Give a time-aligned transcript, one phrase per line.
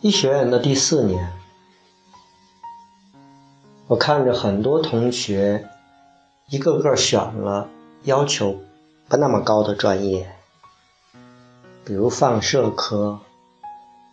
[0.00, 1.32] 医学院的第四年，
[3.88, 5.68] 我看着很多同学
[6.46, 7.68] 一个个选了
[8.04, 8.60] 要求
[9.08, 10.32] 不那么高的专业，
[11.84, 13.18] 比如放射科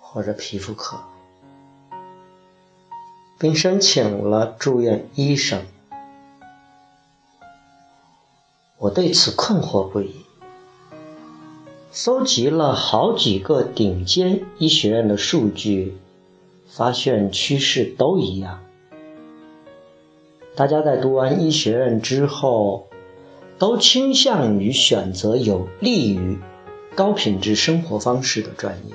[0.00, 0.98] 或者皮肤科，
[3.38, 5.62] 并申请了住院医生。
[8.78, 10.24] 我对此困惑不已。
[11.98, 15.96] 搜集了好几个顶尖医学院的数据，
[16.68, 18.62] 发现趋势都一样。
[20.54, 22.88] 大家在读完医学院之后，
[23.58, 26.38] 都倾向于选择有利于
[26.94, 28.94] 高品质生活方式的专业，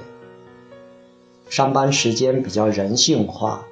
[1.50, 3.66] 上班时间比较人性化，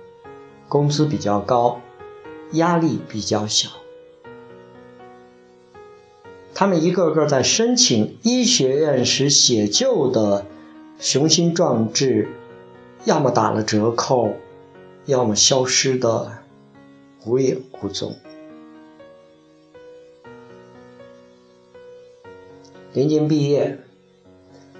[0.68, 1.80] 工资比较高，
[2.54, 3.70] 压力比较小。
[6.60, 10.46] 他们一个个在申请医学院时写就的
[11.00, 12.28] 雄心壮志，
[13.06, 14.34] 要么打了折扣，
[15.06, 16.40] 要么消失的
[17.26, 18.18] 无影无踪。
[22.92, 23.80] 临近毕业，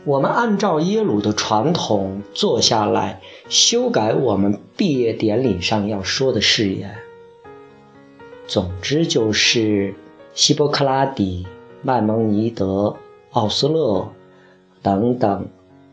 [0.04, 6.98] 我们按照耶鲁的传统坐下来修改我们毕业典礼上要说的誓言。
[8.48, 9.96] 总之就是
[10.34, 11.48] 希波克拉底。
[11.82, 12.98] 麦蒙尼德、
[13.32, 14.12] 奥斯勒
[14.82, 15.48] 等等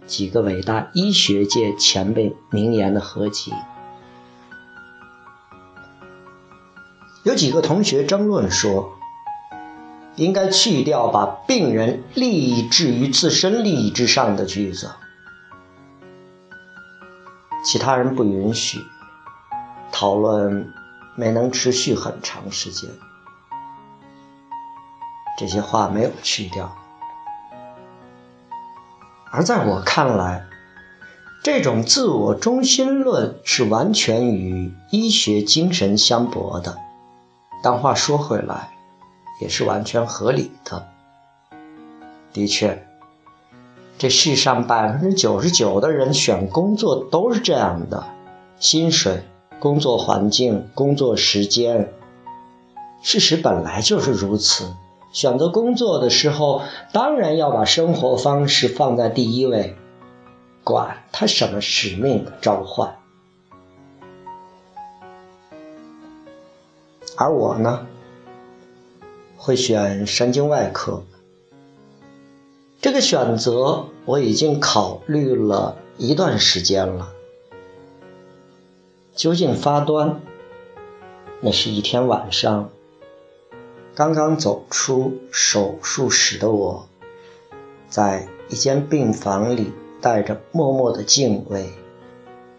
[0.04, 3.52] 几个伟大医学界前辈名言的合集。
[7.22, 8.92] 有几个同学争论说，
[10.16, 14.90] 应该去掉把病人利益置于自身利益之上的句子。
[17.64, 18.80] 其他人不允许，
[19.92, 20.72] 讨论
[21.16, 22.90] 没能持续很长时间。
[25.36, 26.74] 这些话没有去掉，
[29.30, 30.44] 而在我看来，
[31.42, 36.78] 这种自我中心论是完全与医学精神相悖的。
[37.62, 38.70] 但话说回来，
[39.40, 40.88] 也是完全合理的。
[42.32, 42.86] 的确，
[43.98, 48.06] 这世上百分之九十九的人选工作都是这样的：
[48.58, 49.22] 薪水、
[49.60, 51.92] 工作环境、工作时间。
[53.02, 54.74] 事实本来就是如此。
[55.16, 56.60] 选择工作的时候，
[56.92, 59.74] 当然要把生活方式放在第一位，
[60.62, 62.98] 管他什么使命的召唤。
[67.16, 67.86] 而我呢，
[69.38, 71.02] 会选神经外科。
[72.82, 77.08] 这个选择我已经考虑了一段时间了。
[79.14, 80.20] 究竟发端？
[81.40, 82.68] 那是一天晚上。
[83.96, 86.86] 刚刚走出手术室的我，
[87.88, 91.72] 在一间病房里带着默默的敬畏，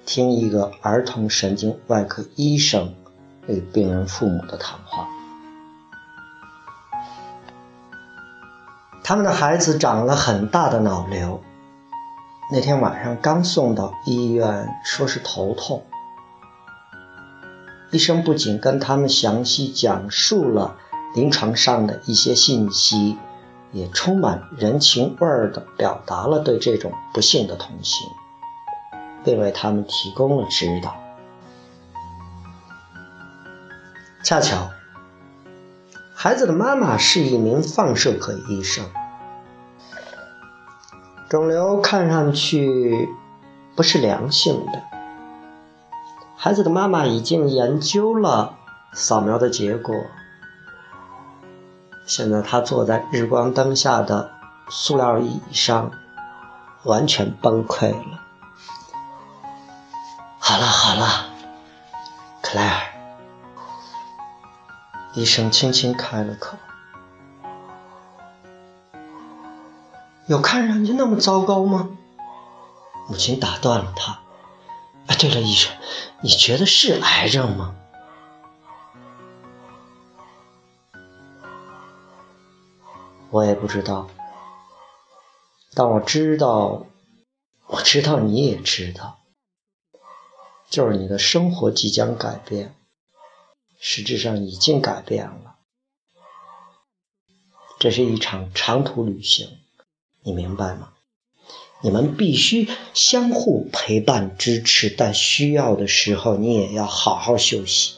[0.03, 2.96] 听一个儿童神经外科医生
[3.46, 5.08] 与病人父母的谈话。
[9.03, 11.40] 他们的孩子长了很大的脑瘤，
[12.52, 15.84] 那天晚上刚送到医院，说是头痛。
[17.92, 20.78] 医生不仅跟他们详细讲述了。
[21.17, 23.17] 临床上的一些信息，
[23.72, 28.07] 也充满人情味儿地表达了对这种不幸的同情，
[29.23, 30.95] 并为他们提供了指导。
[34.23, 34.69] 恰巧，
[36.13, 38.85] 孩子的妈妈是一名放射科医生，
[41.28, 43.09] 肿瘤看上去
[43.75, 44.84] 不是良性的。
[46.35, 48.59] 孩子的妈妈已经研究了
[48.94, 49.95] 扫描的结果。
[52.07, 54.31] 现在他坐在日光灯下的
[54.69, 55.91] 塑料椅上，
[56.84, 58.22] 完全崩溃了。
[60.40, 61.25] 好了好了，
[62.41, 62.81] 克莱尔，
[65.16, 66.58] 医生轻轻开了口。
[70.28, 71.90] 有看上去那么糟糕吗？
[73.09, 74.20] 母亲打断了他。
[75.08, 75.73] 哎，对了，医生，
[76.22, 77.76] 你觉得是癌症吗？
[83.29, 84.09] 我也不知道，
[85.74, 86.85] 但我知道，
[87.68, 89.20] 我知道你也知道，
[90.70, 92.74] 就是你的生活即将改变，
[93.79, 95.56] 实质上已经改变了。
[97.79, 99.59] 这是一场长途旅行，
[100.23, 100.94] 你明白吗？
[101.82, 107.97] 你们必须相互陪伴支持，但需要的时候，你也要好好休息。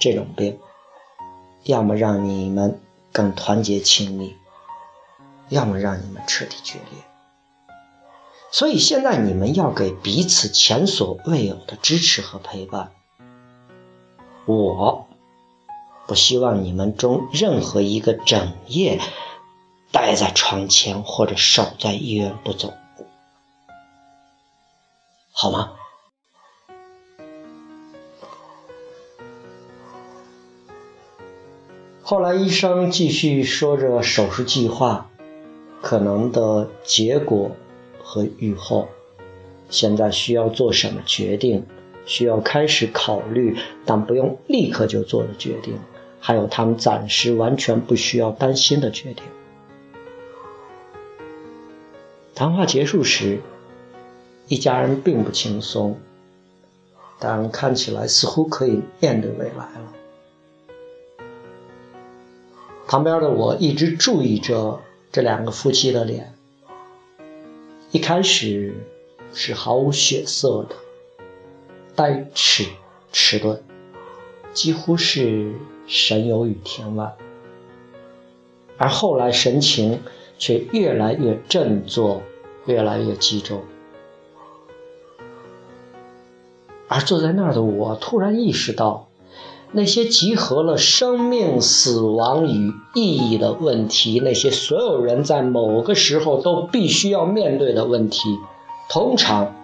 [0.00, 0.58] 这种病，
[1.62, 2.80] 要么让你们。
[3.18, 4.36] 更团结亲密，
[5.48, 7.02] 要么让你们彻底决裂。
[8.52, 12.92] 所以现在你们要给彼此前所未有的支持和陪伴。
[14.46, 15.08] 我
[16.06, 19.00] 不希望你们中任何一个整夜
[19.90, 22.72] 待在床前或者守在医院不走，
[25.32, 25.72] 好吗？
[32.10, 35.10] 后来医生继续说着手术计划、
[35.82, 37.50] 可能的结果
[38.02, 38.88] 和预后，
[39.68, 41.66] 现在需要做什么决定，
[42.06, 45.78] 需要开始考虑，但不用立刻就做的决定，
[46.18, 49.22] 还有他们暂时完全不需要担心的决定。
[52.34, 53.42] 谈话结束时，
[54.46, 55.98] 一家人并不轻松，
[57.18, 59.92] 但看起来似乎可以面对未来了。
[62.88, 64.80] 旁边的我一直注意着
[65.12, 66.32] 这两个夫妻的脸，
[67.90, 68.74] 一开始
[69.34, 70.74] 是毫无血色的，
[71.94, 72.64] 呆滞
[73.12, 73.60] 迟钝，
[74.54, 75.52] 几乎是
[75.86, 77.14] 神游于天外，
[78.78, 80.00] 而后来神情
[80.38, 82.22] 却越来越振作，
[82.64, 83.62] 越来越集中，
[86.88, 89.07] 而坐在那儿的我突然意识到。
[89.70, 98.38] 那些集合了生命、死亡与意义的问题，那些所有人在某个时候都必须要面对的问题，
[98.88, 99.54] 通常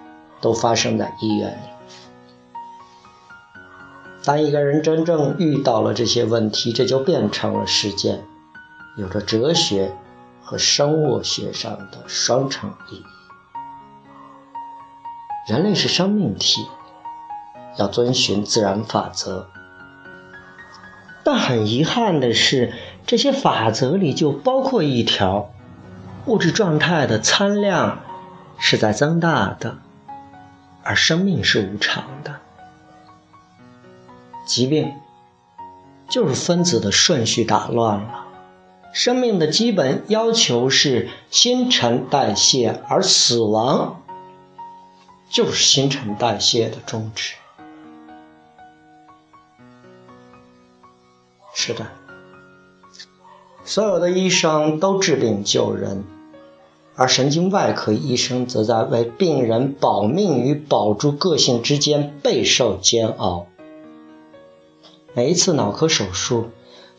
[0.42, 1.68] 都发生在医院里。
[4.24, 8.24] 当一个人真正遇到了这些问题，这就变成了事件，
[8.98, 9.96] 有着哲学
[10.42, 13.04] 和生物学上的双重意义。
[15.48, 16.66] 人类是生命体，
[17.78, 19.46] 要遵循自然法则。
[21.24, 22.74] 但很遗憾的是，
[23.06, 25.50] 这些法则里就包括一条：
[26.26, 28.00] 物质状态的参量
[28.58, 29.78] 是在增大的，
[30.82, 32.36] 而生命是无常的。
[34.46, 34.92] 疾病
[36.08, 38.26] 就是分子的顺序打乱了。
[38.92, 44.02] 生命的基本要求是新陈代谢，而死亡
[45.30, 47.34] 就是新陈代谢的终止。
[51.54, 51.86] 是的，
[53.64, 56.04] 所有的医生都治病救人，
[56.96, 63.46] 而神经外科医生则在为病人保命与保住个性之间备受煎熬。
[65.14, 66.50] 每一次脑科手术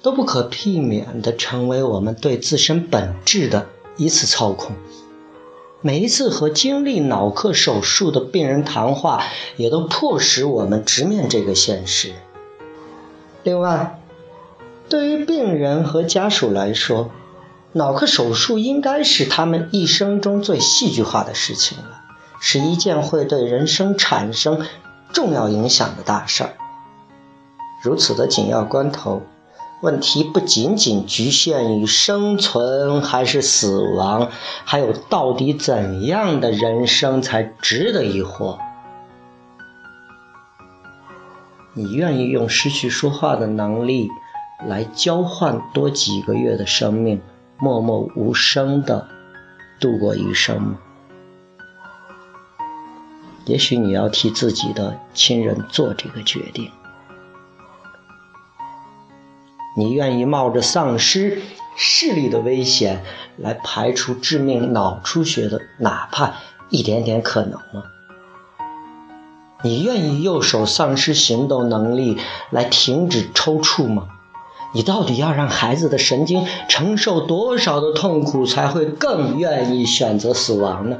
[0.01, 3.67] 都不可避免地成为我们对自身本质的
[3.97, 4.73] 一次操控。
[5.81, 9.21] 每一次和经历脑科手术的病人谈话，
[9.57, 12.13] 也都迫使我们直面这个现实。
[13.43, 13.99] 另外，
[14.87, 17.09] 对于病人和家属来说，
[17.71, 22.01] 脑科手术应该是他们一生中最戏剧化的事情了，
[22.39, 24.63] 是一件会对人生产生
[25.11, 26.53] 重要影响的大事儿。
[27.83, 29.23] 如此的紧要关头，
[29.81, 34.29] 问题不仅仅局限于生存还是死亡，
[34.65, 38.59] 还有到底怎样的人生才值得一活？
[41.73, 44.09] 你愿意用失去说话的能力？
[44.63, 47.21] 来交换多几个月的生命，
[47.57, 49.07] 默默无声的
[49.79, 50.77] 度过余生吗？
[53.45, 56.71] 也许你要替自己的亲人做这个决定。
[59.77, 61.41] 你愿意冒着丧失
[61.75, 63.03] 视力的危险
[63.37, 66.35] 来排除致命脑出血的哪怕
[66.69, 67.83] 一点点可能吗？
[69.63, 72.17] 你愿意右手丧失行动能力
[72.51, 74.07] 来停止抽搐吗？
[74.75, 80.97] 你到底要让孩子的神经承受多少的痛苦，才会更愿意选择死亡呢？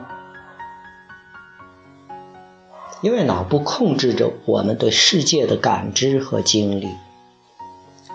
[3.01, 6.89] 因为脑部控制着我们对世界的感知和经历，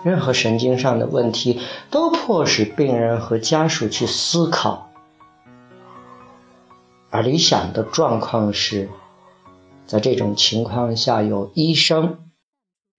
[0.03, 4.89] 任何神经上的问题都迫使病人和家属去思考，
[7.11, 8.89] 而理想的状况是，
[9.85, 12.17] 在这种情况下有医生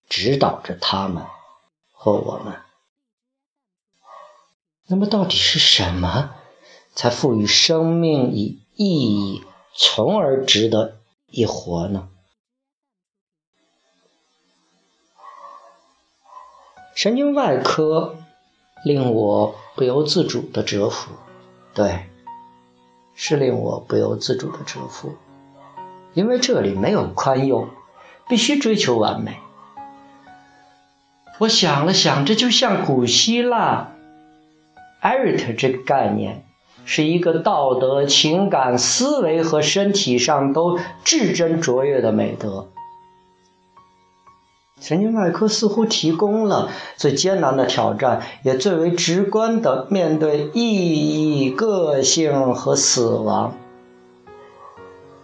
[0.09, 1.25] 指导着他们。
[2.05, 2.57] 和我们，
[4.89, 6.35] 那么到底是什么
[6.97, 12.09] 才赋予生命以意义，从而值得一活呢？
[16.97, 18.17] 神经外科
[18.85, 21.13] 令我不由自主的折服，
[21.73, 22.11] 对，
[23.15, 25.15] 是令我不由自主的折服，
[26.15, 27.69] 因为这里没有宽宥，
[28.29, 29.39] 必须追求完美。
[31.43, 33.95] 我想了想，这就像古希腊
[35.03, 36.45] “erit” 这个概念，
[36.85, 42.69] 是一个道德、情感、思维和身体上都至臻卓越的美德。
[44.81, 53.57] 神经外科似乎提供了最艰难的挑战，也最为直观的面对意义、个性和死亡。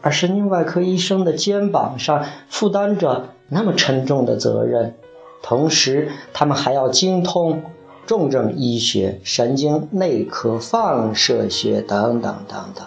[0.03, 4.98] 而神经外科医生的肩膀上负担着那么沉重的责任，
[5.43, 7.63] 同时他们还要精通
[8.07, 12.87] 重症医学、神经内科、放射学等等等等。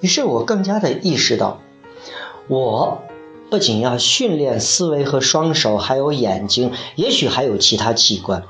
[0.00, 1.60] 于是我更加的意识到，
[2.48, 3.02] 我
[3.50, 8.44] 不仅要训练思维和双手，还有眼睛，也许还有其他器官。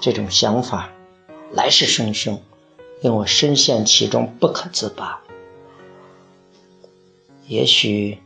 [0.00, 0.90] 这种想法
[1.52, 2.38] 来势汹汹。
[3.00, 5.20] 令我深陷其中不可自拔。
[7.46, 8.18] 也许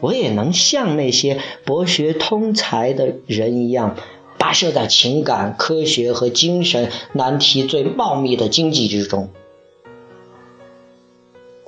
[0.00, 3.96] 我也能像那些博学通才的人一样，
[4.38, 9.30] 跋涉在情感、科学和精神难题最茂密的经济之中，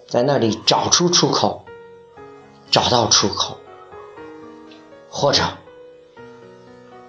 [0.08, 1.64] 在那里找出出口，
[2.70, 3.58] 找到出口，
[5.10, 5.42] 或者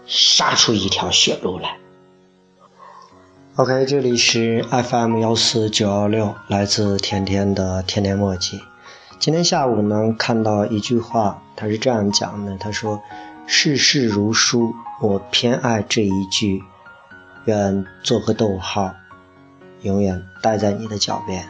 [0.06, 1.78] 杀出一条血路来。
[3.56, 8.60] OK，这里是 FM 幺四九幺六，来自甜甜的甜甜墨迹。
[9.24, 13.02] 今天下午呢，看到一句话，他是这样讲的：他说，
[13.48, 16.62] 世事如书，我偏爱这一句，
[17.46, 18.94] 愿做个逗号，
[19.82, 21.48] 永远待在你的脚边。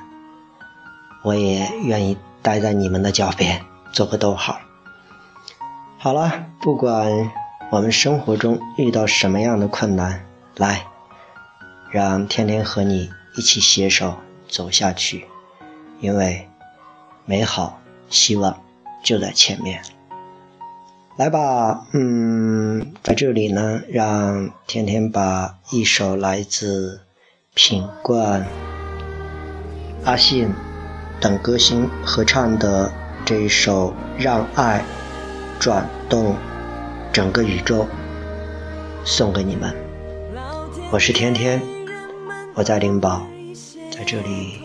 [1.24, 4.60] 我也愿意待在你们的脚边，做个逗号。
[5.98, 7.32] 好了，不管
[7.72, 10.28] 我们生活中遇到什么样的困难，
[10.58, 10.86] 来。
[11.90, 15.26] 让天天和你一起携手走下去，
[16.00, 16.48] 因为
[17.26, 18.62] 美好希望
[19.04, 19.82] 就在前面。
[21.16, 27.02] 来吧，嗯，在这里呢，让天天把一首来自
[27.54, 28.46] 品冠、
[30.04, 30.50] 阿信
[31.22, 32.92] 等歌星合唱的
[33.24, 34.84] 这一首《让爱
[35.60, 36.36] 转动
[37.12, 37.84] 整个宇宙》
[39.06, 39.74] 送给你们。
[40.92, 41.62] 我是天天。
[42.56, 43.26] 我在灵宝，
[43.92, 44.60] 在这里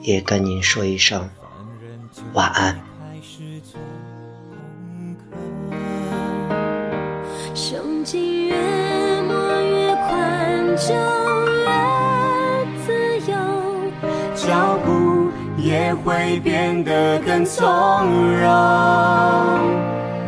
[0.00, 1.28] 也跟您说一声
[2.32, 2.78] 晚安。
[7.54, 11.68] 胸襟越摸越宽，就越
[12.84, 12.90] 自
[13.30, 13.36] 由，
[14.34, 17.64] 脚步也会变得更从
[18.40, 18.48] 容。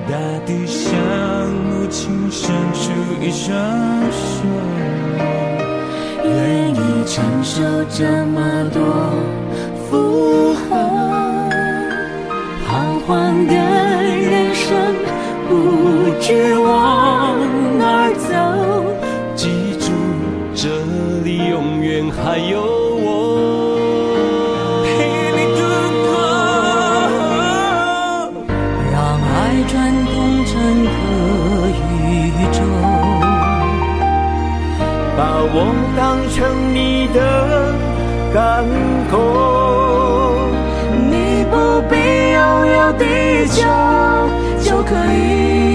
[0.07, 0.13] 大
[0.45, 0.93] 地向
[1.49, 3.57] 母亲伸出一双
[4.13, 4.45] 手。
[6.23, 8.83] 愿意承受这么多
[9.89, 10.75] 负荷，
[13.07, 14.95] 彷徨的人生
[15.47, 15.53] 不
[16.21, 17.37] 知往
[17.79, 18.33] 哪儿走，
[19.37, 19.87] 记住
[20.55, 20.69] 这
[21.23, 22.63] 里永远还有
[22.97, 23.05] 我。
[24.87, 24.89] 陪
[25.37, 25.61] 你度
[26.01, 26.13] 过，
[28.91, 29.33] 让爱
[29.69, 29.73] 转
[30.07, 30.13] 动
[30.47, 30.53] 整
[30.87, 30.89] 个
[31.77, 32.59] 宇宙。
[35.17, 35.21] 把
[35.53, 35.57] 我
[35.95, 36.01] 当
[36.33, 36.35] 成
[36.73, 37.19] 你的
[38.33, 38.43] 港
[39.11, 39.13] 口，
[42.45, 43.63] 拥有地球，
[44.61, 45.74] 就可以